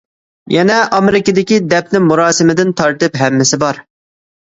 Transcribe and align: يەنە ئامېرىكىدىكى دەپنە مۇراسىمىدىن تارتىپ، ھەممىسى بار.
يەنە 0.53 0.77
ئامېرىكىدىكى 0.99 1.61
دەپنە 1.75 2.03
مۇراسىمىدىن 2.09 2.75
تارتىپ، 2.83 3.25
ھەممىسى 3.25 3.65
بار. 3.69 3.87